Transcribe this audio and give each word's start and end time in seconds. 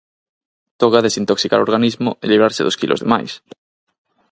Toca 0.81 1.05
desintoxicar 1.07 1.59
o 1.59 1.65
organismo 1.67 2.09
e 2.23 2.25
librarse 2.27 2.65
dos 2.65 2.77
quilos 2.79 2.99
de 3.01 3.07
máis... 3.13 3.31